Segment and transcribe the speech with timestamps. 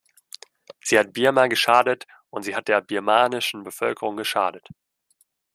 [0.83, 4.67] Sie hat Birma geschadet, und sie hat der birmanischen Bevölkerung geschadet.